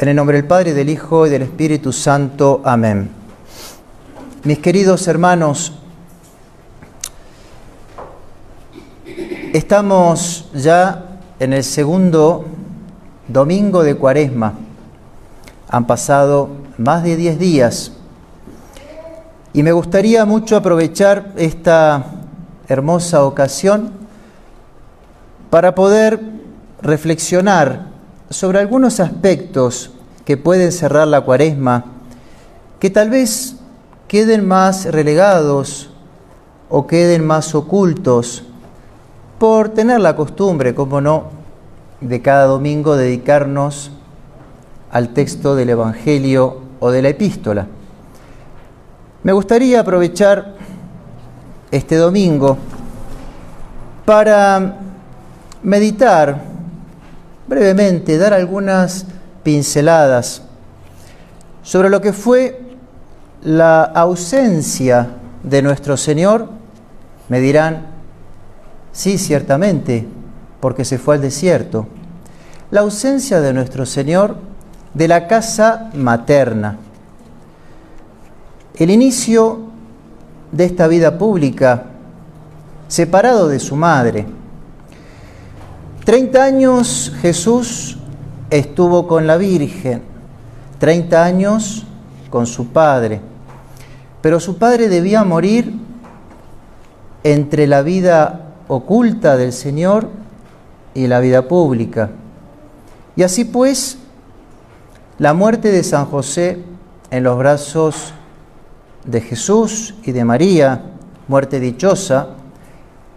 En 0.00 0.06
el 0.06 0.14
nombre 0.14 0.36
del 0.36 0.46
Padre, 0.46 0.74
del 0.74 0.90
Hijo 0.90 1.26
y 1.26 1.30
del 1.30 1.42
Espíritu 1.42 1.92
Santo. 1.92 2.62
Amén. 2.64 3.10
Mis 4.44 4.60
queridos 4.60 5.08
hermanos, 5.08 5.72
estamos 9.52 10.48
ya 10.54 11.18
en 11.40 11.52
el 11.52 11.64
segundo 11.64 12.44
domingo 13.26 13.82
de 13.82 13.96
Cuaresma. 13.96 14.54
Han 15.68 15.88
pasado 15.88 16.50
más 16.76 17.02
de 17.02 17.16
diez 17.16 17.36
días 17.36 17.90
y 19.52 19.64
me 19.64 19.72
gustaría 19.72 20.24
mucho 20.24 20.56
aprovechar 20.56 21.32
esta 21.34 22.04
hermosa 22.68 23.24
ocasión 23.24 23.90
para 25.50 25.74
poder 25.74 26.20
reflexionar 26.82 27.87
sobre 28.30 28.58
algunos 28.58 29.00
aspectos 29.00 29.90
que 30.24 30.36
pueden 30.36 30.72
cerrar 30.72 31.08
la 31.08 31.22
cuaresma, 31.22 31.84
que 32.78 32.90
tal 32.90 33.10
vez 33.10 33.56
queden 34.06 34.46
más 34.46 34.84
relegados 34.86 35.90
o 36.68 36.86
queden 36.86 37.26
más 37.26 37.54
ocultos 37.54 38.44
por 39.38 39.70
tener 39.70 40.00
la 40.00 40.16
costumbre, 40.16 40.74
como 40.74 41.00
no, 41.00 41.24
de 42.00 42.20
cada 42.20 42.44
domingo 42.44 42.96
dedicarnos 42.96 43.90
al 44.90 45.10
texto 45.10 45.54
del 45.54 45.70
Evangelio 45.70 46.58
o 46.80 46.90
de 46.90 47.02
la 47.02 47.08
epístola. 47.08 47.66
Me 49.22 49.32
gustaría 49.32 49.80
aprovechar 49.80 50.54
este 51.70 51.96
domingo 51.96 52.56
para 54.04 54.78
meditar 55.62 56.57
brevemente, 57.48 58.18
dar 58.18 58.34
algunas 58.34 59.06
pinceladas 59.42 60.42
sobre 61.62 61.88
lo 61.88 62.00
que 62.00 62.12
fue 62.12 62.60
la 63.42 63.82
ausencia 63.82 65.08
de 65.42 65.62
nuestro 65.62 65.96
Señor. 65.96 66.48
Me 67.28 67.40
dirán, 67.40 67.86
sí, 68.92 69.18
ciertamente, 69.18 70.06
porque 70.60 70.84
se 70.84 70.98
fue 70.98 71.16
al 71.16 71.22
desierto. 71.22 71.86
La 72.70 72.80
ausencia 72.80 73.40
de 73.40 73.52
nuestro 73.52 73.86
Señor 73.86 74.36
de 74.94 75.08
la 75.08 75.26
casa 75.26 75.90
materna. 75.94 76.78
El 78.76 78.90
inicio 78.90 79.60
de 80.52 80.64
esta 80.64 80.86
vida 80.86 81.18
pública 81.18 81.84
separado 82.88 83.48
de 83.48 83.58
su 83.58 83.76
madre 83.76 84.26
Treinta 86.08 86.42
años 86.42 87.12
Jesús 87.20 87.98
estuvo 88.48 89.06
con 89.06 89.26
la 89.26 89.36
Virgen, 89.36 90.00
treinta 90.78 91.22
años 91.22 91.84
con 92.30 92.46
su 92.46 92.68
padre, 92.68 93.20
pero 94.22 94.40
su 94.40 94.56
padre 94.56 94.88
debía 94.88 95.22
morir 95.24 95.70
entre 97.24 97.66
la 97.66 97.82
vida 97.82 98.54
oculta 98.68 99.36
del 99.36 99.52
Señor 99.52 100.08
y 100.94 101.08
la 101.08 101.20
vida 101.20 101.46
pública. 101.46 102.08
Y 103.14 103.22
así 103.22 103.44
pues, 103.44 103.98
la 105.18 105.34
muerte 105.34 105.70
de 105.70 105.84
San 105.84 106.06
José 106.06 106.64
en 107.10 107.22
los 107.22 107.36
brazos 107.36 108.14
de 109.04 109.20
Jesús 109.20 109.94
y 110.04 110.12
de 110.12 110.24
María, 110.24 110.84
muerte 111.28 111.60
dichosa, 111.60 112.28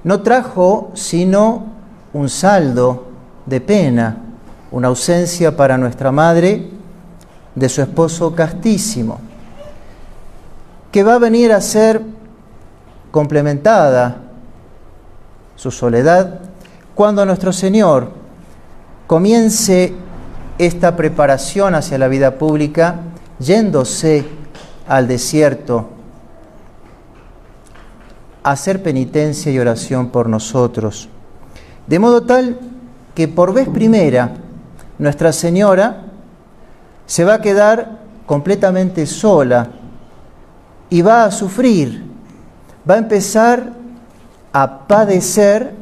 no 0.03 0.23
trajo 0.23 0.91
sino 0.93 1.70
un 2.13 2.29
saldo 2.29 3.07
de 3.45 3.61
pena, 3.61 4.17
una 4.71 4.87
ausencia 4.87 5.55
para 5.55 5.77
nuestra 5.77 6.11
madre 6.11 6.69
de 7.55 7.69
su 7.69 7.81
esposo 7.81 8.33
castísimo, 8.33 9.19
que 10.91 11.03
va 11.03 11.15
a 11.15 11.19
venir 11.19 11.51
a 11.51 11.61
ser 11.61 12.01
complementada 13.11 14.17
su 15.55 15.71
soledad 15.71 16.39
cuando 16.95 17.25
nuestro 17.25 17.53
Señor 17.53 18.11
comience 19.07 19.93
esta 20.57 20.95
preparación 20.95 21.75
hacia 21.75 21.97
la 21.97 22.07
vida 22.07 22.37
pública 22.37 22.95
yéndose 23.39 24.25
al 24.87 25.07
desierto 25.07 25.89
a 28.43 28.51
hacer 28.51 28.81
penitencia 28.81 29.51
y 29.51 29.59
oración 29.59 30.09
por 30.09 30.27
nosotros. 30.27 31.09
De 31.91 31.99
modo 31.99 32.21
tal 32.21 32.57
que 33.13 33.27
por 33.27 33.53
vez 33.53 33.67
primera 33.67 34.31
Nuestra 34.97 35.33
Señora 35.33 36.03
se 37.05 37.25
va 37.25 37.33
a 37.33 37.41
quedar 37.41 37.99
completamente 38.25 39.05
sola 39.05 39.67
y 40.89 41.01
va 41.01 41.25
a 41.25 41.31
sufrir, 41.31 42.05
va 42.89 42.93
a 42.93 42.97
empezar 42.97 43.73
a 44.53 44.87
padecer 44.87 45.73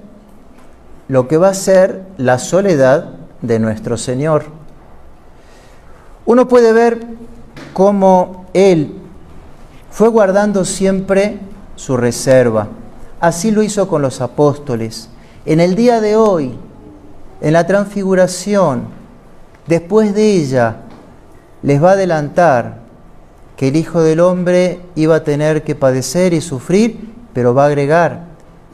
lo 1.09 1.27
que 1.27 1.37
va 1.37 1.49
a 1.49 1.53
ser 1.53 2.07
la 2.17 2.39
soledad 2.39 3.11
de 3.43 3.59
nuestro 3.59 3.95
Señor. 3.95 4.45
Uno 6.25 6.47
puede 6.47 6.73
ver 6.73 7.05
cómo 7.71 8.47
Él 8.55 8.99
fue 9.91 10.07
guardando 10.07 10.65
siempre 10.65 11.37
su 11.75 11.97
reserva. 11.97 12.67
Así 13.19 13.51
lo 13.51 13.61
hizo 13.61 13.87
con 13.87 14.01
los 14.01 14.21
apóstoles. 14.21 15.09
En 15.45 15.61
el 15.61 15.75
día 15.75 16.01
de 16.01 16.17
hoy, 16.17 16.53
en 17.39 17.53
la 17.53 17.65
transfiguración, 17.65 18.83
después 19.67 20.13
de 20.13 20.33
ella, 20.33 20.77
les 21.61 21.81
va 21.81 21.91
a 21.91 21.93
adelantar 21.93 22.79
que 23.55 23.69
el 23.69 23.77
Hijo 23.77 24.01
del 24.01 24.19
Hombre 24.19 24.81
iba 24.95 25.15
a 25.15 25.23
tener 25.23 25.63
que 25.63 25.75
padecer 25.75 26.33
y 26.33 26.41
sufrir, 26.41 27.13
pero 27.33 27.53
va 27.53 27.63
a 27.63 27.67
agregar 27.67 28.25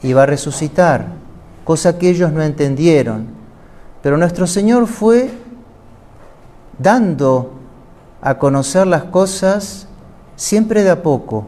y 0.02 0.12
va 0.12 0.24
a 0.24 0.26
resucitar, 0.26 1.06
cosa 1.64 1.98
que 1.98 2.10
ellos 2.10 2.32
no 2.32 2.42
entendieron. 2.42 3.26
Pero 4.02 4.16
nuestro 4.16 4.48
Señor 4.48 4.88
fue 4.88 5.30
dando 6.78 7.52
a 8.20 8.38
conocer 8.38 8.88
las 8.88 9.04
cosas 9.04 9.86
siempre 10.34 10.82
de 10.82 10.90
a 10.90 11.02
poco, 11.02 11.46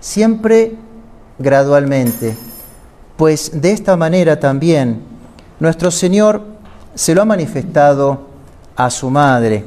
siempre 0.00 0.76
gradualmente 1.38 2.36
pues 3.20 3.60
de 3.60 3.70
esta 3.70 3.98
manera 3.98 4.40
también 4.40 5.02
nuestro 5.58 5.90
Señor 5.90 6.42
se 6.94 7.14
lo 7.14 7.20
ha 7.20 7.26
manifestado 7.26 8.28
a 8.74 8.88
su 8.88 9.10
madre. 9.10 9.62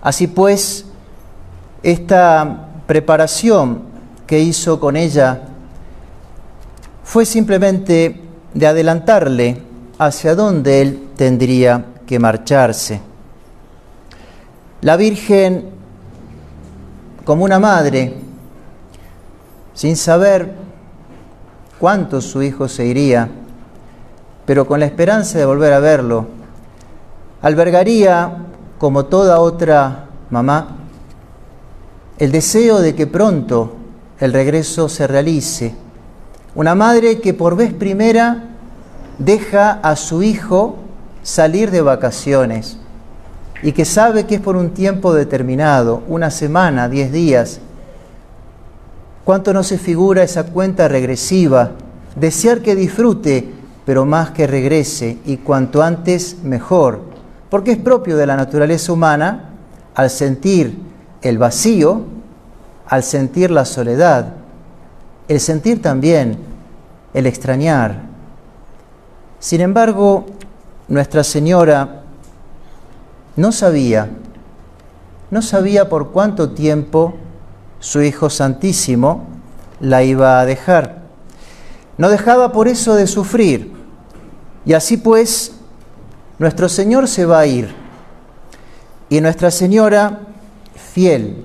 Así 0.00 0.26
pues, 0.26 0.86
esta 1.82 2.68
preparación 2.86 3.82
que 4.26 4.40
hizo 4.40 4.80
con 4.80 4.96
ella 4.96 5.42
fue 7.04 7.26
simplemente 7.26 8.22
de 8.54 8.66
adelantarle 8.66 9.60
hacia 9.98 10.34
dónde 10.34 10.80
él 10.80 11.08
tendría 11.16 11.84
que 12.06 12.18
marcharse. 12.18 13.02
La 14.80 14.96
Virgen, 14.96 15.68
como 17.22 17.44
una 17.44 17.58
madre, 17.58 18.14
sin 19.74 19.94
saber 19.94 20.59
cuánto 21.80 22.20
su 22.20 22.42
hijo 22.42 22.68
se 22.68 22.84
iría, 22.84 23.28
pero 24.44 24.66
con 24.66 24.80
la 24.80 24.86
esperanza 24.86 25.38
de 25.38 25.46
volver 25.46 25.72
a 25.72 25.80
verlo, 25.80 26.26
albergaría, 27.40 28.36
como 28.78 29.06
toda 29.06 29.40
otra 29.40 30.04
mamá, 30.28 30.76
el 32.18 32.30
deseo 32.32 32.80
de 32.80 32.94
que 32.94 33.06
pronto 33.06 33.76
el 34.20 34.34
regreso 34.34 34.90
se 34.90 35.06
realice. 35.06 35.74
Una 36.54 36.74
madre 36.74 37.20
que 37.20 37.32
por 37.32 37.56
vez 37.56 37.72
primera 37.72 38.44
deja 39.18 39.80
a 39.82 39.96
su 39.96 40.22
hijo 40.22 40.76
salir 41.22 41.70
de 41.70 41.80
vacaciones 41.80 42.76
y 43.62 43.72
que 43.72 43.86
sabe 43.86 44.26
que 44.26 44.34
es 44.34 44.40
por 44.40 44.56
un 44.56 44.70
tiempo 44.70 45.14
determinado, 45.14 46.02
una 46.08 46.30
semana, 46.30 46.88
diez 46.88 47.10
días, 47.10 47.60
¿Cuánto 49.30 49.54
no 49.54 49.62
se 49.62 49.78
figura 49.78 50.24
esa 50.24 50.46
cuenta 50.46 50.88
regresiva? 50.88 51.70
Desear 52.16 52.62
que 52.62 52.74
disfrute, 52.74 53.48
pero 53.86 54.04
más 54.04 54.32
que 54.32 54.48
regrese, 54.48 55.18
y 55.24 55.36
cuanto 55.36 55.84
antes 55.84 56.38
mejor, 56.42 57.02
porque 57.48 57.70
es 57.70 57.78
propio 57.78 58.16
de 58.16 58.26
la 58.26 58.34
naturaleza 58.34 58.92
humana, 58.92 59.50
al 59.94 60.10
sentir 60.10 60.76
el 61.22 61.38
vacío, 61.38 62.00
al 62.88 63.04
sentir 63.04 63.52
la 63.52 63.64
soledad, 63.66 64.34
el 65.28 65.38
sentir 65.38 65.80
también 65.80 66.36
el 67.14 67.26
extrañar. 67.26 68.00
Sin 69.38 69.60
embargo, 69.60 70.26
Nuestra 70.88 71.22
Señora 71.22 72.02
no 73.36 73.52
sabía, 73.52 74.08
no 75.30 75.40
sabía 75.40 75.88
por 75.88 76.10
cuánto 76.10 76.50
tiempo 76.50 77.14
su 77.80 78.02
Hijo 78.02 78.30
Santísimo, 78.30 79.26
la 79.80 80.04
iba 80.04 80.38
a 80.38 80.46
dejar. 80.46 81.00
No 81.96 82.10
dejaba 82.10 82.52
por 82.52 82.68
eso 82.68 82.94
de 82.94 83.06
sufrir. 83.06 83.72
Y 84.64 84.74
así 84.74 84.98
pues, 84.98 85.52
nuestro 86.38 86.68
Señor 86.68 87.08
se 87.08 87.24
va 87.24 87.40
a 87.40 87.46
ir. 87.46 87.74
Y 89.08 89.20
Nuestra 89.20 89.50
Señora, 89.50 90.20
fiel, 90.74 91.44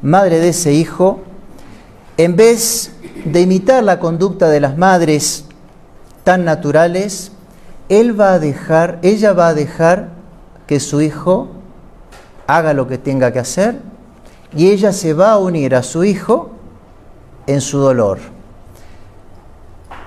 madre 0.00 0.40
de 0.40 0.48
ese 0.48 0.72
hijo, 0.72 1.20
en 2.16 2.34
vez 2.34 2.92
de 3.24 3.42
imitar 3.42 3.84
la 3.84 4.00
conducta 4.00 4.48
de 4.48 4.60
las 4.60 4.76
madres 4.76 5.44
tan 6.24 6.44
naturales, 6.44 7.30
él 7.88 8.18
va 8.18 8.34
a 8.34 8.38
dejar, 8.38 8.98
ella 9.02 9.32
va 9.32 9.48
a 9.48 9.54
dejar 9.54 10.08
que 10.66 10.80
su 10.80 11.02
hijo 11.02 11.48
haga 12.46 12.72
lo 12.72 12.88
que 12.88 12.98
tenga 12.98 13.32
que 13.32 13.38
hacer 13.38 13.91
y 14.54 14.68
ella 14.70 14.92
se 14.92 15.14
va 15.14 15.32
a 15.32 15.38
unir 15.38 15.74
a 15.74 15.82
su 15.82 16.04
hijo 16.04 16.50
en 17.46 17.60
su 17.60 17.78
dolor. 17.78 18.18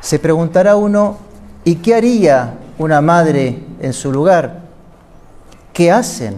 Se 0.01 0.19
preguntará 0.19 0.75
uno, 0.75 1.17
¿y 1.63 1.75
qué 1.75 1.95
haría 1.95 2.53
una 2.77 3.01
madre 3.01 3.59
en 3.81 3.93
su 3.93 4.11
lugar? 4.11 4.61
¿Qué 5.73 5.91
hacen 5.91 6.35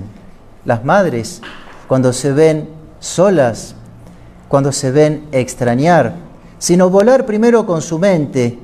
las 0.65 0.83
madres 0.86 1.42
cuando 1.88 2.13
se 2.13 2.31
ven 2.31 2.69
solas, 3.00 3.75
cuando 4.48 4.71
se 4.71 4.92
ven 4.92 5.27
extrañar? 5.31 6.15
Sino 6.60 6.89
volar 6.89 7.25
primero 7.25 7.65
con 7.65 7.81
su 7.81 8.00
mente 8.00 8.57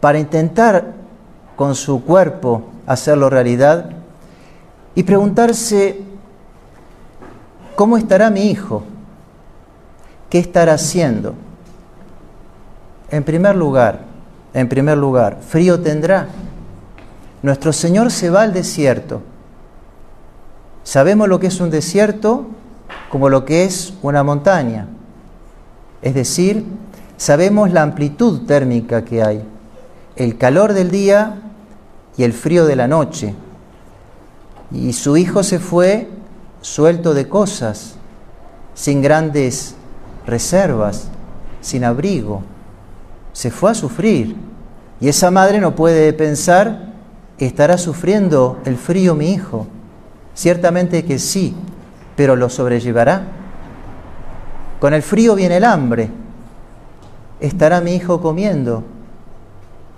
para 0.00 0.18
intentar 0.18 0.92
con 1.54 1.74
su 1.74 2.02
cuerpo 2.02 2.62
hacerlo 2.86 3.30
realidad 3.30 3.90
y 4.94 5.02
preguntarse, 5.02 6.00
¿cómo 7.74 7.96
estará 7.96 8.30
mi 8.30 8.50
hijo? 8.50 8.84
¿Qué 10.30 10.38
estará 10.38 10.74
haciendo? 10.74 11.34
En 13.10 13.22
primer 13.22 13.54
lugar, 13.56 14.00
en 14.52 14.68
primer 14.68 14.98
lugar, 14.98 15.38
frío 15.40 15.80
tendrá. 15.80 16.28
Nuestro 17.42 17.72
Señor 17.72 18.10
se 18.10 18.30
va 18.30 18.42
al 18.42 18.52
desierto. 18.52 19.22
Sabemos 20.82 21.28
lo 21.28 21.40
que 21.40 21.48
es 21.48 21.60
un 21.60 21.70
desierto 21.70 22.46
como 23.10 23.28
lo 23.28 23.44
que 23.44 23.64
es 23.64 23.94
una 24.02 24.22
montaña. 24.22 24.88
Es 26.02 26.14
decir, 26.14 26.64
sabemos 27.16 27.72
la 27.72 27.82
amplitud 27.82 28.46
térmica 28.46 29.04
que 29.04 29.22
hay, 29.22 29.44
el 30.16 30.36
calor 30.36 30.72
del 30.72 30.90
día 30.90 31.36
y 32.16 32.24
el 32.24 32.32
frío 32.32 32.66
de 32.66 32.76
la 32.76 32.88
noche. 32.88 33.34
Y 34.70 34.92
su 34.92 35.16
hijo 35.16 35.42
se 35.42 35.58
fue 35.58 36.08
suelto 36.64 37.12
de 37.12 37.28
cosas, 37.28 37.96
sin 38.72 39.02
grandes 39.02 39.74
reservas, 40.26 41.08
sin 41.60 41.84
abrigo. 41.84 42.42
Se 43.34 43.50
fue 43.50 43.72
a 43.72 43.74
sufrir. 43.74 44.34
Y 45.00 45.08
esa 45.08 45.30
madre 45.30 45.60
no 45.60 45.74
puede 45.74 46.12
pensar, 46.14 46.94
¿estará 47.36 47.76
sufriendo 47.76 48.58
el 48.64 48.78
frío 48.78 49.14
mi 49.14 49.32
hijo? 49.32 49.66
Ciertamente 50.34 51.04
que 51.04 51.18
sí, 51.18 51.54
pero 52.16 52.36
lo 52.36 52.48
sobrellevará. 52.48 53.22
Con 54.80 54.94
el 54.94 55.02
frío 55.02 55.34
viene 55.34 55.58
el 55.58 55.64
hambre. 55.64 56.08
¿Estará 57.40 57.82
mi 57.82 57.94
hijo 57.94 58.22
comiendo? 58.22 58.84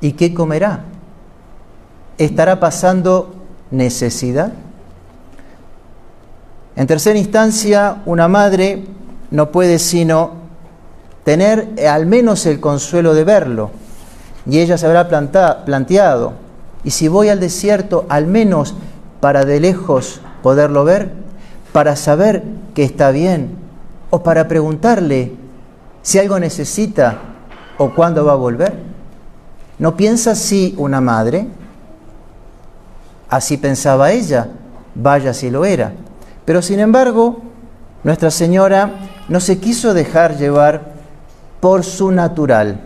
¿Y 0.00 0.12
qué 0.12 0.34
comerá? 0.34 0.84
estará 2.18 2.58
pasando 2.58 3.34
necesidad. 3.70 4.52
En 6.76 6.86
tercera 6.86 7.18
instancia, 7.18 8.02
una 8.04 8.28
madre 8.28 8.84
no 9.30 9.50
puede 9.50 9.78
sino 9.78 10.32
tener 11.24 11.74
al 11.88 12.04
menos 12.04 12.44
el 12.44 12.60
consuelo 12.60 13.14
de 13.14 13.24
verlo. 13.24 13.70
Y 14.44 14.60
ella 14.60 14.76
se 14.76 14.86
habrá 14.86 15.08
planteado, 15.64 16.34
¿y 16.84 16.90
si 16.90 17.08
voy 17.08 17.30
al 17.30 17.40
desierto 17.40 18.04
al 18.10 18.26
menos 18.26 18.74
para 19.20 19.44
de 19.44 19.58
lejos 19.58 20.20
poderlo 20.42 20.84
ver? 20.84 21.12
Para 21.72 21.96
saber 21.96 22.44
que 22.74 22.84
está 22.84 23.10
bien 23.10 23.56
o 24.10 24.22
para 24.22 24.46
preguntarle 24.46 25.32
si 26.02 26.18
algo 26.18 26.38
necesita 26.38 27.18
o 27.78 27.94
cuándo 27.94 28.24
va 28.24 28.32
a 28.32 28.36
volver. 28.36 28.74
¿No 29.78 29.96
piensa 29.96 30.32
así 30.32 30.74
una 30.76 31.00
madre? 31.00 31.48
Así 33.28 33.56
pensaba 33.56 34.12
ella, 34.12 34.48
vaya 34.94 35.34
si 35.34 35.50
lo 35.50 35.64
era. 35.64 35.92
Pero 36.46 36.62
sin 36.62 36.80
embargo, 36.80 37.42
Nuestra 38.06 38.30
Señora 38.30 38.92
no 39.28 39.40
se 39.40 39.58
quiso 39.58 39.92
dejar 39.92 40.36
llevar 40.36 40.92
por 41.58 41.82
su 41.82 42.12
natural, 42.12 42.78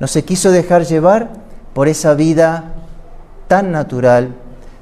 no 0.00 0.08
se 0.08 0.24
quiso 0.24 0.50
dejar 0.50 0.84
llevar 0.84 1.30
por 1.74 1.86
esa 1.86 2.14
vida 2.14 2.74
tan 3.46 3.70
natural, 3.70 4.34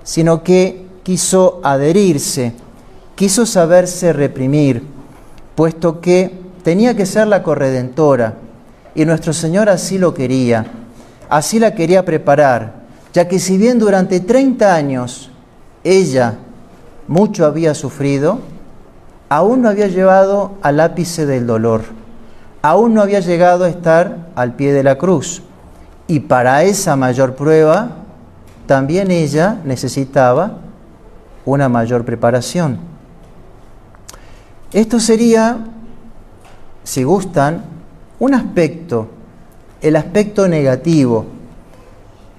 sino 0.02 0.42
que 0.42 0.86
quiso 1.02 1.60
adherirse, 1.62 2.54
quiso 3.16 3.44
saberse 3.44 4.14
reprimir, 4.14 4.82
puesto 5.54 6.00
que 6.00 6.40
tenía 6.62 6.96
que 6.96 7.04
ser 7.04 7.26
la 7.26 7.42
corredentora, 7.42 8.36
y 8.94 9.04
nuestro 9.04 9.34
Señor 9.34 9.68
así 9.68 9.98
lo 9.98 10.14
quería, 10.14 10.64
así 11.28 11.58
la 11.58 11.74
quería 11.74 12.06
preparar, 12.06 12.76
ya 13.12 13.28
que 13.28 13.38
si 13.38 13.58
bien 13.58 13.78
durante 13.78 14.20
30 14.20 14.74
años 14.74 15.30
ella 15.84 16.38
mucho 17.10 17.44
había 17.44 17.74
sufrido, 17.74 18.38
aún 19.28 19.60
no 19.60 19.68
había 19.68 19.88
llevado 19.88 20.52
al 20.62 20.80
ápice 20.80 21.26
del 21.26 21.46
dolor, 21.46 21.82
aún 22.62 22.94
no 22.94 23.02
había 23.02 23.20
llegado 23.20 23.64
a 23.64 23.68
estar 23.68 24.30
al 24.34 24.54
pie 24.54 24.72
de 24.72 24.82
la 24.82 24.96
cruz. 24.96 25.42
Y 26.06 26.20
para 26.20 26.62
esa 26.62 26.96
mayor 26.96 27.34
prueba, 27.34 27.90
también 28.66 29.10
ella 29.10 29.58
necesitaba 29.66 30.60
una 31.44 31.68
mayor 31.68 32.06
preparación. 32.06 32.78
Esto 34.72 35.00
sería, 35.00 35.58
si 36.84 37.02
gustan, 37.02 37.64
un 38.18 38.32
aspecto, 38.32 39.08
el 39.82 39.96
aspecto 39.96 40.48
negativo 40.48 41.26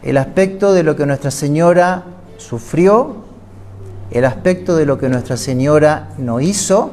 el 0.04 0.18
aspecto 0.18 0.74
de 0.74 0.84
lo 0.84 0.96
que 0.96 1.06
Nuestra 1.06 1.30
Señora 1.30 2.04
sufrió, 2.38 3.18
el 4.12 4.26
aspecto 4.26 4.76
de 4.76 4.86
lo 4.86 4.98
que 4.98 5.08
Nuestra 5.08 5.38
Señora 5.38 6.10
no 6.18 6.42
hizo 6.42 6.92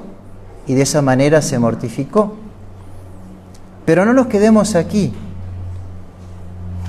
y 0.67 0.75
de 0.75 0.82
esa 0.82 1.03
manera 1.03 1.43
se 1.43 1.59
mortificó. 1.59 2.37
Pero 3.85 4.05
no 4.05 4.12
nos 4.12 4.29
quedemos 4.29 4.76
aquí. 4.76 5.12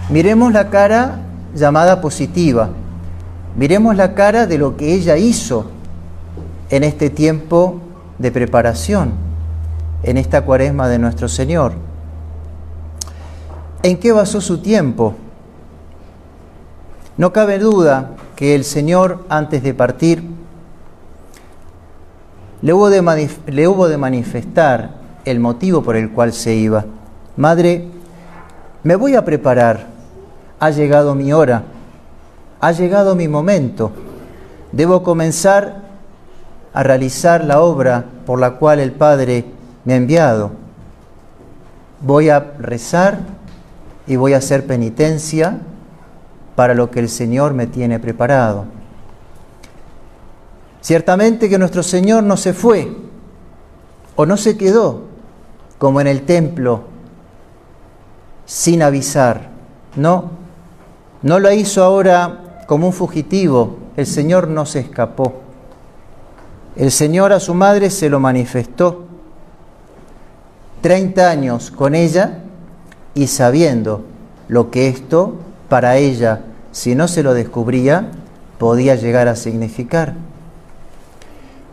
Miremos 0.10 0.54
la 0.54 0.70
cara 0.70 1.22
llamada 1.56 2.00
positiva. 2.00 2.70
Miremos 3.56 3.96
la 3.96 4.14
cara 4.14 4.46
de 4.46 4.60
lo 4.60 4.78
que 4.78 4.94
ella 4.94 5.18
hizo 5.18 5.66
en 6.70 6.84
este 6.84 7.10
tiempo 7.10 7.82
de 8.20 8.32
preparación, 8.32 9.14
en 10.04 10.18
esta 10.18 10.44
cuaresma 10.44 10.88
de 10.88 11.00
nuestro 11.00 11.28
Señor. 11.28 11.74
¿En 13.82 13.98
qué 13.98 14.12
basó 14.12 14.42
su 14.42 14.60
tiempo? 14.60 15.16
No 17.18 17.34
cabe 17.34 17.58
duda 17.58 18.12
que 18.40 18.56
el 18.56 18.64
Señor, 18.64 19.26
antes 19.28 19.64
de 19.64 19.74
partir, 19.74 20.24
le 22.62 22.74
hubo, 22.74 22.90
de 22.90 23.30
le 23.48 23.68
hubo 23.68 23.90
de 23.90 23.98
manifestar 23.98 24.92
el 25.26 25.42
motivo 25.42 25.84
por 25.84 25.98
el 25.98 26.12
cual 26.12 26.32
se 26.32 26.56
iba. 26.56 26.86
Madre, 27.36 27.90
me 28.84 28.96
voy 28.96 29.16
a 29.16 29.26
preparar. 29.26 29.88
Ha 30.58 30.70
llegado 30.70 31.16
mi 31.16 31.34
hora. 31.34 31.64
Ha 32.62 32.72
llegado 32.72 33.14
mi 33.14 33.28
momento. 33.28 33.92
Debo 34.72 35.04
comenzar 35.04 35.82
a 36.74 36.82
realizar 36.82 37.44
la 37.44 37.60
obra 37.60 38.06
por 38.26 38.40
la 38.40 38.52
cual 38.52 38.80
el 38.80 38.94
Padre 38.94 39.44
me 39.84 39.96
ha 39.96 39.98
enviado. 39.98 40.52
Voy 42.00 42.30
a 42.30 42.40
rezar 42.58 43.20
y 44.08 44.16
voy 44.16 44.32
a 44.32 44.38
hacer 44.38 44.66
penitencia 44.66 45.60
para 46.60 46.74
lo 46.74 46.92
que 46.92 47.00
el 47.00 47.08
Señor 47.08 47.54
me 47.54 47.68
tiene 47.68 48.00
preparado. 48.00 48.66
Ciertamente 50.82 51.48
que 51.48 51.58
nuestro 51.58 51.84
Señor 51.84 52.24
no 52.24 52.36
se 52.36 52.52
fue 52.52 52.98
o 54.18 54.26
no 54.26 54.36
se 54.36 54.58
quedó 54.58 55.04
como 55.78 56.02
en 56.02 56.08
el 56.08 56.24
templo 56.24 56.82
sin 58.46 58.84
avisar. 58.84 59.52
No, 59.96 60.32
no 61.22 61.40
lo 61.40 61.50
hizo 61.50 61.82
ahora 61.82 62.66
como 62.68 62.88
un 62.88 62.94
fugitivo. 62.94 63.78
El 63.96 64.06
Señor 64.06 64.50
no 64.50 64.66
se 64.66 64.82
escapó. 64.82 65.36
El 66.76 66.92
Señor 66.92 67.32
a 67.32 67.40
su 67.40 67.54
madre 67.54 67.90
se 67.90 68.10
lo 68.10 68.20
manifestó. 68.20 69.06
Treinta 70.82 71.30
años 71.30 71.72
con 71.72 71.96
ella 71.96 72.40
y 73.14 73.28
sabiendo 73.28 74.04
lo 74.50 74.70
que 74.70 74.90
esto 74.90 75.36
para 75.70 75.96
ella 75.96 76.42
si 76.72 76.96
no 76.96 77.08
se 77.08 77.24
lo 77.24 77.34
descubría, 77.34 78.12
podía 78.58 78.96
llegar 78.96 79.28
a 79.28 79.36
significar. 79.36 80.14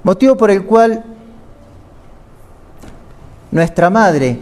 Motivo 0.02 0.36
por 0.36 0.50
el 0.50 0.64
cual 0.64 1.04
nuestra 3.50 3.90
madre, 3.90 4.38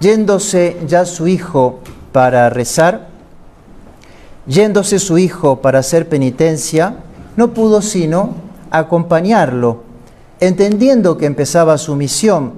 yéndose 0.00 0.76
ya 0.86 1.04
su 1.04 1.28
hijo 1.28 1.80
para 2.12 2.50
rezar, 2.50 3.08
yéndose 4.46 4.98
su 4.98 5.18
hijo 5.18 5.60
para 5.60 5.78
hacer 5.78 6.08
penitencia, 6.08 6.96
no 7.36 7.52
pudo 7.54 7.82
sino 7.82 8.34
acompañarlo, 8.70 9.84
entendiendo 10.40 11.16
que 11.16 11.26
empezaba 11.26 11.78
su 11.78 11.94
misión, 11.96 12.54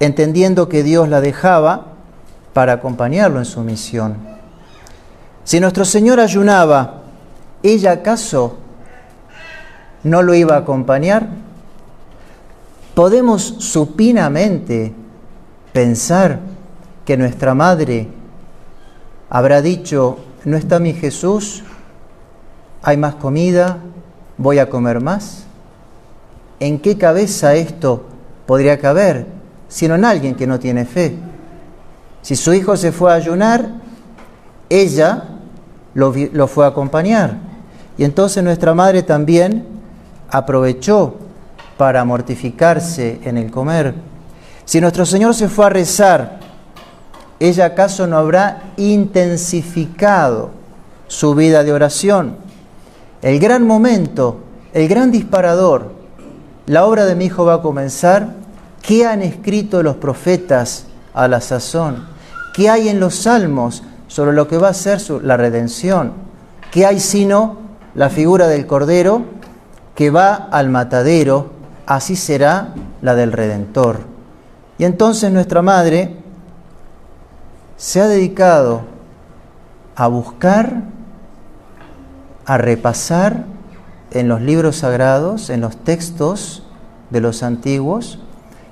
entendiendo 0.00 0.68
que 0.68 0.82
Dios 0.82 1.08
la 1.08 1.20
dejaba 1.20 1.86
para 2.52 2.72
acompañarlo 2.72 3.38
en 3.38 3.44
su 3.44 3.60
misión. 3.60 4.31
Si 5.44 5.58
nuestro 5.58 5.84
Señor 5.84 6.20
ayunaba, 6.20 7.02
¿ella 7.62 7.92
acaso 7.92 8.58
no 10.04 10.22
lo 10.22 10.34
iba 10.34 10.54
a 10.54 10.60
acompañar? 10.60 11.28
¿Podemos 12.94 13.42
supinamente 13.58 14.92
pensar 15.72 16.38
que 17.04 17.16
nuestra 17.16 17.54
madre 17.54 18.08
habrá 19.30 19.62
dicho, 19.62 20.18
¿no 20.44 20.56
está 20.56 20.78
mi 20.78 20.92
Jesús? 20.92 21.64
¿Hay 22.82 22.96
más 22.96 23.16
comida? 23.16 23.78
¿Voy 24.38 24.58
a 24.58 24.68
comer 24.68 25.00
más? 25.00 25.44
¿En 26.60 26.78
qué 26.78 26.96
cabeza 26.96 27.54
esto 27.54 28.04
podría 28.46 28.78
caber? 28.78 29.26
Sino 29.68 29.96
en 29.96 30.04
alguien 30.04 30.34
que 30.36 30.46
no 30.46 30.60
tiene 30.60 30.84
fe. 30.84 31.16
Si 32.20 32.36
su 32.36 32.52
hijo 32.52 32.76
se 32.76 32.92
fue 32.92 33.10
a 33.10 33.16
ayunar, 33.16 33.81
ella 34.72 35.24
lo, 35.94 36.48
fue 36.48 36.64
a 36.64 36.68
acompañar. 36.68 37.36
Y 37.98 38.04
entonces 38.04 38.42
nuestra 38.42 38.72
madre 38.72 39.02
también 39.02 39.66
aprovechó 40.30 41.16
para 41.76 42.04
mortificarse 42.04 43.20
en 43.24 43.36
el 43.36 43.50
comer. 43.50 43.94
Si 44.64 44.80
nuestro 44.80 45.04
Señor 45.04 45.34
se 45.34 45.48
fue 45.48 45.66
a 45.66 45.68
rezar, 45.68 46.38
¿ella 47.38 47.66
acaso 47.66 48.06
no 48.06 48.16
habrá 48.16 48.62
intensificado 48.78 50.50
su 51.06 51.34
vida 51.34 51.64
de 51.64 51.72
oración? 51.74 52.36
El 53.20 53.38
gran 53.40 53.66
momento, 53.66 54.38
el 54.72 54.88
gran 54.88 55.10
disparador, 55.10 55.92
la 56.64 56.86
obra 56.86 57.04
de 57.04 57.14
mi 57.14 57.26
hijo 57.26 57.44
va 57.44 57.54
a 57.54 57.62
comenzar. 57.62 58.40
¿Qué 58.80 59.06
han 59.06 59.20
escrito 59.20 59.82
los 59.82 59.96
profetas 59.96 60.86
a 61.12 61.28
la 61.28 61.40
sazón? 61.40 62.06
¿Qué 62.54 62.70
hay 62.70 62.88
en 62.88 63.00
los 63.00 63.14
salmos 63.14 63.82
sobre 64.12 64.34
lo 64.34 64.46
que 64.46 64.58
va 64.58 64.68
a 64.68 64.74
ser 64.74 65.00
la 65.22 65.38
redención? 65.38 66.12
¿Qué 66.70 66.84
hay 66.84 67.00
sino 67.00 67.56
la 67.94 68.10
figura 68.10 68.46
del 68.46 68.66
Cordero 68.66 69.22
que 69.94 70.10
va 70.10 70.34
al 70.34 70.68
matadero? 70.68 71.52
Así 71.86 72.14
será 72.14 72.74
la 73.00 73.14
del 73.14 73.32
Redentor. 73.32 74.00
Y 74.76 74.84
entonces 74.84 75.32
nuestra 75.32 75.62
madre 75.62 76.18
se 77.78 78.02
ha 78.02 78.06
dedicado 78.06 78.82
a 79.96 80.08
buscar, 80.08 80.82
a 82.44 82.58
repasar 82.58 83.46
en 84.10 84.28
los 84.28 84.42
libros 84.42 84.76
sagrados, 84.76 85.48
en 85.48 85.62
los 85.62 85.78
textos 85.78 86.64
de 87.08 87.22
los 87.22 87.42
antiguos, 87.42 88.18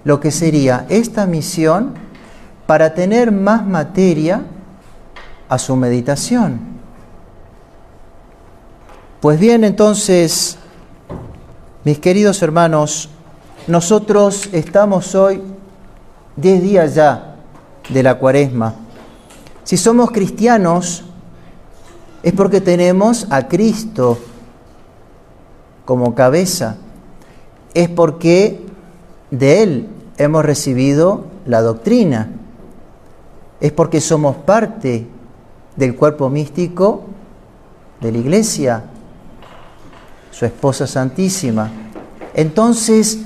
lo 0.04 0.20
que 0.20 0.32
sería 0.32 0.84
esta 0.90 1.24
misión 1.24 1.94
para 2.66 2.92
tener 2.92 3.32
más 3.32 3.64
materia 3.64 4.42
a 5.50 5.58
su 5.58 5.74
meditación. 5.76 6.60
Pues 9.20 9.38
bien, 9.38 9.64
entonces, 9.64 10.56
mis 11.84 11.98
queridos 11.98 12.40
hermanos, 12.40 13.10
nosotros 13.66 14.48
estamos 14.52 15.14
hoy 15.16 15.42
10 16.36 16.62
días 16.62 16.94
ya 16.94 17.34
de 17.88 18.02
la 18.02 18.14
cuaresma. 18.18 18.74
Si 19.64 19.76
somos 19.76 20.12
cristianos, 20.12 21.04
es 22.22 22.32
porque 22.32 22.60
tenemos 22.60 23.26
a 23.30 23.48
Cristo 23.48 24.18
como 25.84 26.14
cabeza. 26.14 26.76
Es 27.74 27.88
porque 27.88 28.64
de 29.32 29.62
Él 29.64 29.88
hemos 30.16 30.44
recibido 30.44 31.24
la 31.44 31.60
doctrina. 31.60 32.30
Es 33.60 33.72
porque 33.72 34.00
somos 34.00 34.36
parte 34.36 35.08
del 35.76 35.94
cuerpo 35.96 36.28
místico 36.28 37.04
de 38.00 38.12
la 38.12 38.18
iglesia, 38.18 38.84
su 40.30 40.44
esposa 40.44 40.86
santísima. 40.86 41.70
Entonces, 42.34 43.18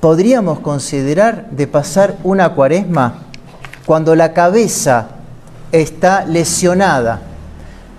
podríamos 0.00 0.60
considerar 0.60 1.50
de 1.50 1.66
pasar 1.66 2.16
una 2.22 2.50
cuaresma 2.50 3.22
cuando 3.86 4.14
la 4.14 4.32
cabeza 4.32 5.08
está 5.72 6.24
lesionada, 6.24 7.20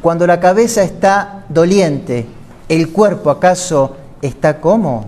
cuando 0.02 0.28
la 0.28 0.40
cabeza 0.40 0.84
está 0.84 1.46
doliente, 1.50 2.28
¿el 2.70 2.92
cuerpo 2.92 3.30
acaso 3.30 3.96
está 4.22 4.60
cómodo? 4.60 5.06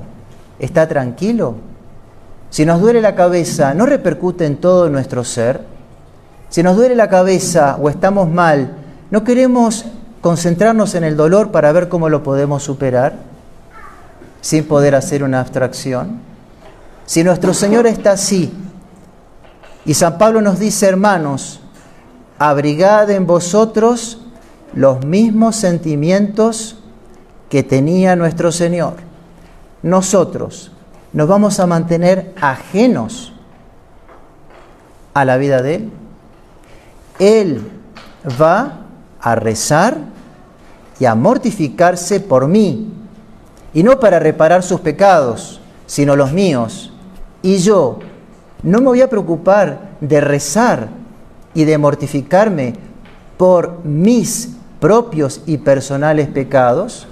¿Está 0.58 0.88
tranquilo? 0.88 1.56
Si 2.50 2.66
nos 2.66 2.82
duele 2.82 3.02
la 3.02 3.16
cabeza, 3.16 3.74
¿no 3.74 3.86
repercute 3.86 4.46
en 4.46 4.58
todo 4.58 4.90
nuestro 4.90 5.24
ser? 5.24 5.62
Si 6.50 6.64
nos 6.64 6.76
duele 6.76 6.96
la 6.96 7.10
cabeza 7.10 7.78
o 7.80 7.90
estamos 7.90 8.30
mal, 8.30 8.76
¿no 9.12 9.24
queremos 9.24 9.86
concentrarnos 10.22 10.96
en 10.96 11.04
el 11.04 11.16
dolor 11.16 11.52
para 11.52 11.72
ver 11.72 11.90
cómo 11.90 12.10
lo 12.10 12.24
podemos 12.24 12.64
superar 12.64 13.14
sin 14.42 14.66
poder 14.66 14.96
hacer 14.96 15.24
una 15.24 15.40
abstracción? 15.40 16.20
Si 17.06 17.24
nuestro 17.24 17.54
Señor 17.54 17.88
está 17.88 18.12
así, 18.12 18.52
y 19.86 19.94
San 19.94 20.18
Pablo 20.18 20.42
nos 20.42 20.60
dice, 20.60 20.88
hermanos, 20.88 21.62
abrigad 22.38 23.10
en 23.10 23.26
vosotros 23.26 24.22
los 24.74 25.06
mismos 25.06 25.56
sentimientos 25.56 26.78
que 27.50 27.64
tenía 27.64 28.16
nuestro 28.16 28.52
Señor. 28.52 28.96
Nosotros 29.82 30.72
nos 31.14 31.28
vamos 31.28 31.60
a 31.60 31.66
mantener 31.66 32.34
ajenos 32.40 33.34
a 35.14 35.26
la 35.26 35.38
vida 35.38 35.62
de 35.62 35.76
Él. 35.76 35.92
Él 37.20 37.62
va 38.42 38.86
a 39.22 39.36
rezar 39.36 39.98
y 41.00 41.06
a 41.06 41.16
mortificarse 41.16 42.20
por 42.20 42.48
mí, 42.48 42.94
y 43.74 43.84
no 43.84 44.00
para 44.00 44.20
reparar 44.20 44.64
sus 44.64 44.80
pecados, 44.80 45.62
sino 45.86 46.16
los 46.16 46.32
míos. 46.34 46.92
Y 47.42 47.58
yo 47.58 48.00
no 48.64 48.80
me 48.80 48.86
voy 48.86 49.02
a 49.02 49.10
preocupar 49.10 49.92
de 50.02 50.22
rezar 50.22 50.90
y 51.54 51.66
de 51.66 51.78
mortificarme 51.78 52.74
por 53.38 53.84
mis 53.86 54.50
propios 54.80 55.42
y 55.46 55.58
personales 55.58 56.28
pecados. 56.28 57.08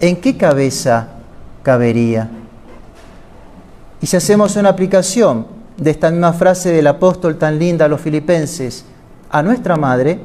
¿En 0.00 0.16
qué 0.16 0.36
cabeza 0.36 1.08
cabería? 1.62 2.28
Y 4.00 4.06
si 4.06 4.16
hacemos 4.16 4.56
una 4.56 4.70
aplicación 4.70 5.55
de 5.76 5.90
esta 5.90 6.10
misma 6.10 6.32
frase 6.32 6.72
del 6.72 6.86
apóstol 6.86 7.36
tan 7.36 7.58
linda 7.58 7.84
a 7.84 7.88
los 7.88 8.00
filipenses 8.00 8.84
a 9.30 9.42
nuestra 9.42 9.76
madre, 9.76 10.20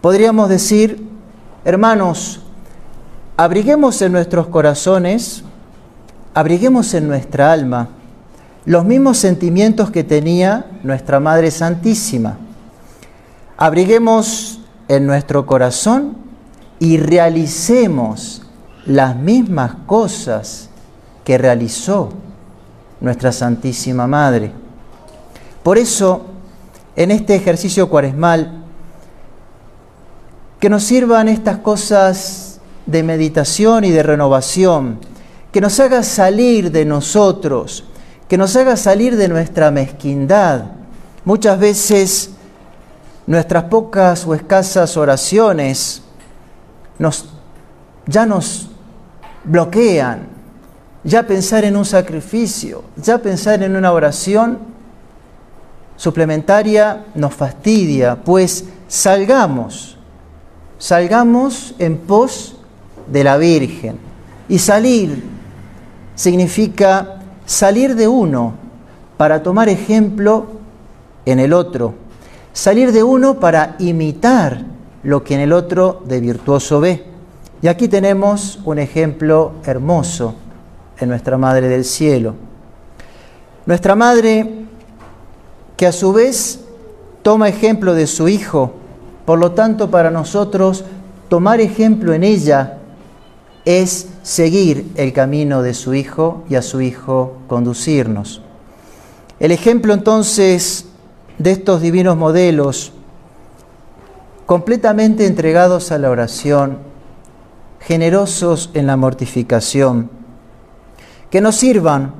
podríamos 0.00 0.48
decir, 0.48 1.08
hermanos, 1.64 2.42
abriguemos 3.36 4.00
en 4.02 4.12
nuestros 4.12 4.48
corazones, 4.48 5.44
abriguemos 6.34 6.92
en 6.94 7.08
nuestra 7.08 7.52
alma 7.52 7.88
los 8.66 8.84
mismos 8.84 9.18
sentimientos 9.18 9.90
que 9.90 10.04
tenía 10.04 10.66
nuestra 10.82 11.20
Madre 11.20 11.52
Santísima. 11.52 12.36
Abriguemos 13.56 14.60
en 14.88 15.06
nuestro 15.06 15.46
corazón 15.46 16.16
y 16.80 16.98
realicemos 16.98 18.42
las 18.84 19.16
mismas 19.16 19.72
cosas 19.86 20.68
que 21.24 21.38
realizó 21.38 22.10
nuestra 23.06 23.32
Santísima 23.32 24.06
Madre. 24.06 24.52
Por 25.62 25.78
eso, 25.78 26.26
en 26.94 27.10
este 27.10 27.34
ejercicio 27.34 27.88
cuaresmal, 27.88 28.64
que 30.60 30.68
nos 30.68 30.82
sirvan 30.82 31.28
estas 31.28 31.58
cosas 31.58 32.60
de 32.84 33.02
meditación 33.02 33.84
y 33.84 33.90
de 33.90 34.02
renovación, 34.02 34.98
que 35.52 35.60
nos 35.60 35.78
haga 35.80 36.02
salir 36.02 36.70
de 36.70 36.84
nosotros, 36.84 37.84
que 38.28 38.36
nos 38.36 38.54
haga 38.56 38.76
salir 38.76 39.16
de 39.16 39.28
nuestra 39.28 39.70
mezquindad. 39.70 40.64
Muchas 41.24 41.58
veces 41.58 42.30
nuestras 43.26 43.64
pocas 43.64 44.26
o 44.26 44.34
escasas 44.34 44.96
oraciones 44.96 46.02
nos, 46.98 47.26
ya 48.06 48.26
nos 48.26 48.68
bloquean. 49.44 50.35
Ya 51.06 51.24
pensar 51.24 51.64
en 51.64 51.76
un 51.76 51.84
sacrificio, 51.84 52.82
ya 52.96 53.18
pensar 53.18 53.62
en 53.62 53.76
una 53.76 53.92
oración 53.92 54.58
suplementaria 55.94 57.04
nos 57.14 57.32
fastidia, 57.32 58.16
pues 58.16 58.64
salgamos, 58.88 59.96
salgamos 60.78 61.76
en 61.78 61.96
pos 61.98 62.56
de 63.06 63.22
la 63.22 63.36
Virgen. 63.36 63.98
Y 64.48 64.58
salir 64.58 65.22
significa 66.16 67.20
salir 67.44 67.94
de 67.94 68.08
uno 68.08 68.54
para 69.16 69.44
tomar 69.44 69.68
ejemplo 69.68 70.46
en 71.24 71.38
el 71.38 71.52
otro, 71.52 71.94
salir 72.52 72.90
de 72.90 73.04
uno 73.04 73.38
para 73.38 73.76
imitar 73.78 74.64
lo 75.04 75.22
que 75.22 75.34
en 75.34 75.40
el 75.40 75.52
otro 75.52 76.02
de 76.04 76.18
virtuoso 76.18 76.80
ve. 76.80 77.04
Y 77.62 77.68
aquí 77.68 77.86
tenemos 77.86 78.58
un 78.64 78.80
ejemplo 78.80 79.52
hermoso 79.64 80.34
en 80.98 81.08
nuestra 81.08 81.38
Madre 81.38 81.68
del 81.68 81.84
Cielo. 81.84 82.34
Nuestra 83.66 83.94
Madre 83.94 84.66
que 85.76 85.86
a 85.86 85.92
su 85.92 86.12
vez 86.12 86.60
toma 87.22 87.48
ejemplo 87.48 87.94
de 87.94 88.06
su 88.06 88.28
Hijo, 88.28 88.72
por 89.24 89.38
lo 89.38 89.52
tanto 89.52 89.90
para 89.90 90.10
nosotros 90.10 90.84
tomar 91.28 91.60
ejemplo 91.60 92.12
en 92.14 92.24
ella 92.24 92.78
es 93.64 94.08
seguir 94.22 94.92
el 94.94 95.12
camino 95.12 95.62
de 95.62 95.74
su 95.74 95.94
Hijo 95.94 96.44
y 96.48 96.54
a 96.54 96.62
su 96.62 96.80
Hijo 96.80 97.38
conducirnos. 97.48 98.40
El 99.40 99.50
ejemplo 99.50 99.92
entonces 99.92 100.86
de 101.38 101.50
estos 101.50 101.82
divinos 101.82 102.16
modelos, 102.16 102.92
completamente 104.46 105.26
entregados 105.26 105.92
a 105.92 105.98
la 105.98 106.08
oración, 106.08 106.78
generosos 107.80 108.70
en 108.72 108.86
la 108.86 108.96
mortificación, 108.96 110.10
que 111.30 111.40
nos 111.40 111.56
sirvan 111.56 112.12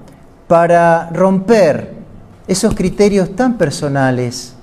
para 0.48 1.10
romper 1.10 1.94
esos 2.46 2.75
criterios 2.75 3.34
tan 3.34 3.58
personales 3.58 4.54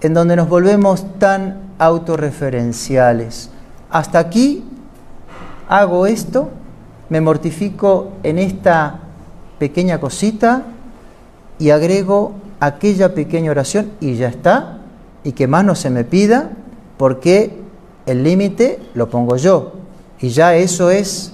en 0.00 0.14
donde 0.14 0.36
nos 0.36 0.48
volvemos 0.48 1.18
tan 1.18 1.70
autorreferenciales. 1.78 3.50
Hasta 3.90 4.18
aquí 4.18 4.64
hago 5.68 6.06
esto, 6.06 6.50
me 7.08 7.20
mortifico 7.20 8.12
en 8.22 8.38
esta 8.38 9.00
pequeña 9.58 10.00
cosita 10.00 10.64
y 11.58 11.70
agrego 11.70 12.32
aquella 12.60 13.14
pequeña 13.14 13.50
oración 13.50 13.92
y 14.00 14.14
ya 14.14 14.28
está, 14.28 14.78
y 15.24 15.32
que 15.32 15.46
más 15.46 15.64
no 15.64 15.74
se 15.74 15.90
me 15.90 16.04
pida, 16.04 16.50
porque 16.96 17.58
el 18.06 18.22
límite 18.22 18.80
lo 18.94 19.10
pongo 19.10 19.36
yo. 19.36 19.72
Y 20.20 20.28
ya 20.30 20.54
eso 20.54 20.90
es, 20.90 21.32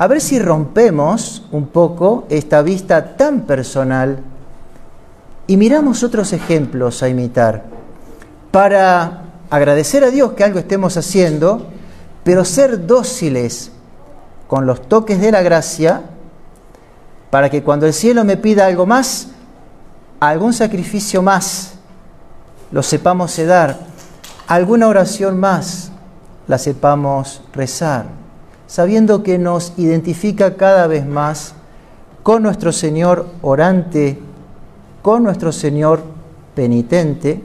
a 0.00 0.06
ver 0.06 0.22
si 0.22 0.38
rompemos 0.38 1.42
un 1.52 1.66
poco 1.66 2.24
esta 2.30 2.62
vista 2.62 3.18
tan 3.18 3.42
personal 3.42 4.20
y 5.46 5.58
miramos 5.58 6.02
otros 6.02 6.32
ejemplos 6.32 7.02
a 7.02 7.10
imitar. 7.10 7.64
Para 8.50 9.24
agradecer 9.50 10.02
a 10.02 10.08
Dios 10.08 10.32
que 10.32 10.42
algo 10.42 10.58
estemos 10.58 10.96
haciendo, 10.96 11.66
pero 12.24 12.46
ser 12.46 12.86
dóciles 12.86 13.72
con 14.48 14.64
los 14.64 14.88
toques 14.88 15.20
de 15.20 15.32
la 15.32 15.42
gracia 15.42 16.00
para 17.28 17.50
que 17.50 17.62
cuando 17.62 17.84
el 17.84 17.92
cielo 17.92 18.24
me 18.24 18.38
pida 18.38 18.64
algo 18.64 18.86
más, 18.86 19.28
algún 20.18 20.54
sacrificio 20.54 21.20
más, 21.20 21.74
lo 22.72 22.82
sepamos 22.82 23.36
dar, 23.46 23.80
alguna 24.46 24.88
oración 24.88 25.38
más, 25.38 25.92
la 26.48 26.56
sepamos 26.56 27.42
rezar, 27.52 28.19
sabiendo 28.70 29.24
que 29.24 29.36
nos 29.36 29.72
identifica 29.78 30.54
cada 30.54 30.86
vez 30.86 31.04
más 31.04 31.54
con 32.22 32.44
nuestro 32.44 32.70
Señor 32.70 33.26
orante, 33.42 34.16
con 35.02 35.24
nuestro 35.24 35.50
Señor 35.50 36.00
penitente, 36.54 37.42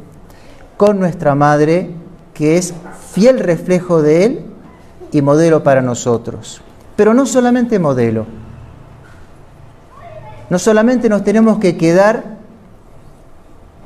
con 0.78 1.00
nuestra 1.00 1.34
Madre, 1.34 1.90
que 2.36 2.58
es 2.58 2.76
fiel 3.12 3.40
reflejo 3.40 4.04
de 4.04 4.26
Él 4.26 4.46
y 5.12 5.24
modelo 5.24 5.64
para 5.64 5.82
nosotros. 5.82 6.62
Pero 6.96 7.16
no 7.16 7.26
solamente 7.26 7.80
modelo, 7.80 8.28
no 10.52 10.60
solamente 10.60 11.10
nos 11.10 11.24
tenemos 11.24 11.58
que 11.58 11.76
quedar 11.76 12.36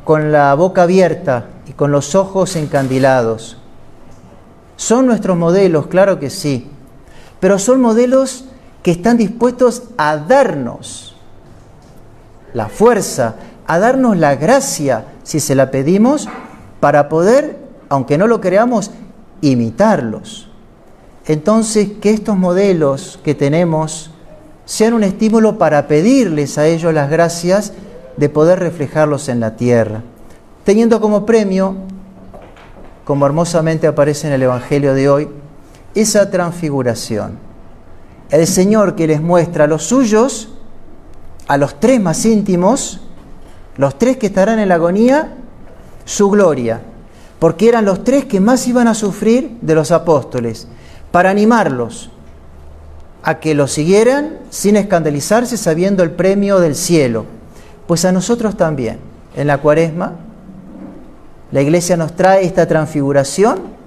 con 0.04 0.34
la 0.34 0.54
boca 0.56 0.82
abierta 0.82 1.46
y 1.68 1.72
con 1.72 1.94
los 1.94 2.16
ojos 2.16 2.58
encandilados. 2.58 3.56
Son 4.76 5.06
nuestros 5.06 5.38
modelos, 5.38 5.88
claro 5.88 6.20
que 6.20 6.30
sí, 6.30 6.70
pero 7.40 7.60
son 7.60 7.82
modelos 7.82 8.46
que 8.84 8.92
están 8.92 9.18
dispuestos 9.18 9.84
a 9.98 10.18
darnos 10.18 11.16
la 12.54 12.68
fuerza, 12.68 13.36
a 13.68 13.80
darnos 13.80 14.18
la 14.18 14.36
gracia, 14.36 15.06
si 15.24 15.40
se 15.40 15.56
la 15.56 15.72
pedimos, 15.72 16.28
para 16.80 17.10
poder, 17.10 17.60
aunque 17.90 18.18
no 18.18 18.28
lo 18.28 18.42
creamos, 18.42 18.92
imitarlos. 19.42 20.50
Entonces, 21.26 21.90
que 22.02 22.12
estos 22.12 22.38
modelos 22.38 23.20
que 23.24 23.36
tenemos 23.36 24.12
sean 24.66 24.94
un 24.94 25.04
estímulo 25.04 25.58
para 25.58 25.88
pedirles 25.88 26.58
a 26.58 26.68
ellos 26.68 26.94
las 26.94 27.10
gracias 27.10 27.74
de 28.18 28.30
poder 28.30 28.60
reflejarlos 28.60 29.30
en 29.30 29.40
la 29.40 29.56
tierra, 29.56 30.04
teniendo 30.64 31.00
como 31.00 31.26
premio, 31.26 31.76
como 33.06 33.26
hermosamente 33.26 33.88
aparece 33.88 34.28
en 34.28 34.34
el 34.34 34.44
Evangelio 34.44 34.94
de 34.94 35.10
hoy, 35.10 35.30
esa 35.96 36.30
transfiguración. 36.30 37.38
El 38.30 38.46
Señor 38.46 38.96
que 38.96 39.08
les 39.08 39.22
muestra 39.22 39.64
a 39.64 39.68
los 39.68 39.84
suyos, 39.84 40.50
a 41.48 41.58
los 41.58 41.80
tres 41.80 42.00
más 42.00 42.26
íntimos, 42.26 43.02
los 43.76 43.98
tres 43.98 44.18
que 44.18 44.28
estarán 44.28 44.60
en 44.60 44.70
la 44.70 44.76
agonía, 44.76 45.34
su 46.06 46.30
gloria, 46.30 46.82
porque 47.40 47.70
eran 47.70 47.86
los 47.86 48.04
tres 48.04 48.26
que 48.26 48.40
más 48.40 48.68
iban 48.68 48.88
a 48.88 48.94
sufrir 48.94 49.58
de 49.62 49.76
los 49.76 49.92
apóstoles, 49.92 50.68
para 51.12 51.30
animarlos 51.30 52.12
a 53.24 53.40
que 53.40 53.56
lo 53.56 53.68
siguieran 53.68 54.40
sin 54.50 54.76
escandalizarse 54.76 55.58
sabiendo 55.58 56.04
el 56.04 56.12
premio 56.12 56.60
del 56.60 56.76
cielo. 56.76 57.26
Pues 57.88 58.06
a 58.06 58.12
nosotros 58.12 58.56
también, 58.56 59.00
en 59.36 59.48
la 59.48 59.58
cuaresma, 59.58 60.14
la 61.52 61.62
iglesia 61.62 61.98
nos 61.98 62.16
trae 62.16 62.46
esta 62.46 62.68
transfiguración 62.68 63.79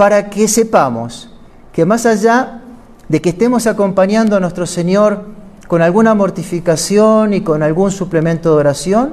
para 0.00 0.30
que 0.30 0.48
sepamos 0.48 1.28
que 1.74 1.84
más 1.84 2.06
allá 2.06 2.62
de 3.10 3.20
que 3.20 3.28
estemos 3.28 3.66
acompañando 3.66 4.34
a 4.34 4.40
nuestro 4.40 4.64
Señor 4.64 5.26
con 5.68 5.82
alguna 5.82 6.14
mortificación 6.14 7.34
y 7.34 7.42
con 7.42 7.62
algún 7.62 7.90
suplemento 7.90 8.48
de 8.48 8.60
oración, 8.60 9.12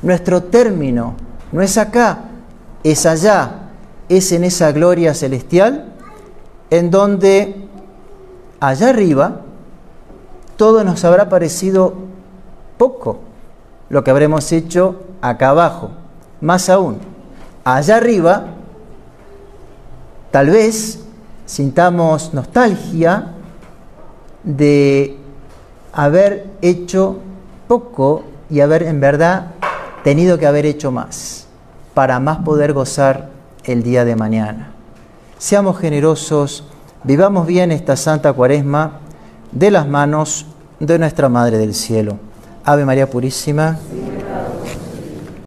nuestro 0.00 0.44
término 0.44 1.16
no 1.52 1.60
es 1.60 1.76
acá, 1.76 2.20
es 2.82 3.04
allá, 3.04 3.68
es 4.08 4.32
en 4.32 4.44
esa 4.44 4.72
gloria 4.72 5.12
celestial 5.12 5.92
en 6.70 6.90
donde 6.90 7.68
allá 8.58 8.88
arriba 8.88 9.42
todo 10.56 10.82
nos 10.82 11.04
habrá 11.04 11.28
parecido 11.28 11.92
poco 12.78 13.18
lo 13.90 14.02
que 14.02 14.10
habremos 14.10 14.50
hecho 14.50 15.02
acá 15.20 15.50
abajo. 15.50 15.90
Más 16.40 16.70
aún, 16.70 16.96
allá 17.64 17.98
arriba 17.98 18.46
tal 20.32 20.50
vez 20.50 20.98
sintamos 21.46 22.34
nostalgia 22.34 23.34
de 24.42 25.16
haber 25.92 26.46
hecho 26.62 27.18
poco 27.68 28.24
y 28.50 28.60
haber 28.60 28.82
en 28.82 28.98
verdad 28.98 29.52
tenido 30.02 30.38
que 30.38 30.46
haber 30.46 30.66
hecho 30.66 30.90
más 30.90 31.46
para 31.94 32.18
más 32.18 32.38
poder 32.38 32.72
gozar 32.72 33.28
el 33.64 33.82
día 33.82 34.04
de 34.04 34.16
mañana. 34.16 34.72
Seamos 35.38 35.78
generosos, 35.78 36.64
vivamos 37.04 37.46
bien 37.46 37.70
esta 37.70 37.94
Santa 37.94 38.32
Cuaresma 38.32 39.00
de 39.52 39.70
las 39.70 39.86
manos 39.86 40.46
de 40.80 40.98
nuestra 40.98 41.28
Madre 41.28 41.58
del 41.58 41.74
Cielo. 41.74 42.16
Ave 42.64 42.86
María 42.86 43.08
Purísima. 43.08 43.78